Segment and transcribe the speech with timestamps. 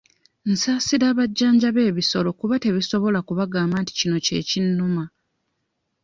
[0.51, 5.03] Nsaasira abajjanjaba ebisolo kuba tebisobola kubagamba nti kino kye kinnuma.